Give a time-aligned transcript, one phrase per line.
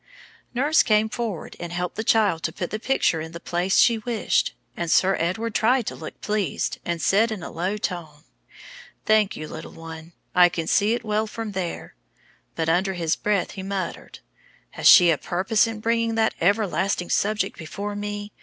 [0.55, 3.99] Nurse came forward and helped the child to put the picture in the place she
[3.99, 8.23] wished; and Sir Edward tried to look pleased, and said in a low tone,
[9.05, 11.93] "Thank you, little one, I can see it well from there";
[12.55, 14.17] but under his breath he muttered,
[14.71, 18.31] "Has she a purpose in bringing that everlasting subject before me?